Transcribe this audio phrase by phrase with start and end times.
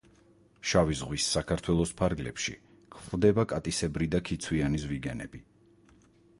[0.69, 2.55] შავი ზღვის საქართველოს ფარგლებში
[2.97, 5.47] გვხვდება კატისებრი და ქიცვიანი ზვიგენები.